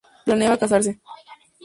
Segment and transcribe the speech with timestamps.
[0.25, 0.99] Planeaba casarse.